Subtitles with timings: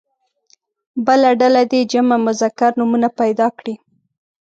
[1.05, 3.75] بله ډله دې جمع مذکر نومونه پیدا کړي.